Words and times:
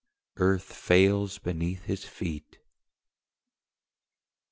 Earth 0.37 0.63
fails 0.73 1.37
beneath 1.37 1.83
his 1.83 2.05
feet. 2.05 2.57